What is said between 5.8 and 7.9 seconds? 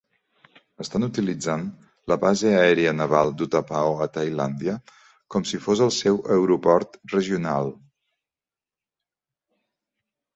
el seu aeroport regional.